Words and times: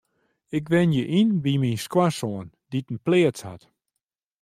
Ik 0.57 0.65
wenje 0.71 1.03
yn 1.19 1.29
by 1.43 1.53
my 1.61 1.71
skoansoan 1.85 2.47
dy't 2.71 2.91
in 2.93 2.99
pleats 3.05 3.41
hat. 3.47 3.63